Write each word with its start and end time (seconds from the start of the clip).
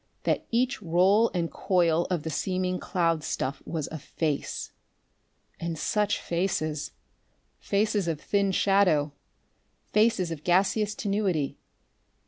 that 0.23 0.47
each 0.49 0.81
roll 0.81 1.29
and 1.31 1.51
coil 1.51 2.07
of 2.09 2.23
the 2.23 2.29
seeming 2.31 2.79
cloud 2.79 3.23
stuff 3.23 3.61
was 3.67 3.87
a 3.91 3.99
face. 3.99 4.71
And 5.59 5.77
such 5.77 6.19
faces! 6.19 6.93
Faces 7.59 8.07
of 8.07 8.19
thin 8.19 8.51
shadow, 8.51 9.11
faces 9.93 10.31
of 10.31 10.43
gaseous 10.43 10.95
tenuity. 10.95 11.55